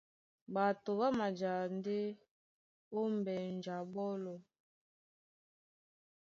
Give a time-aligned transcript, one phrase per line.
[0.53, 1.97] Ɓato ɓá maja ndé
[2.97, 4.33] ó mbenju a ɓɔ́lɔ.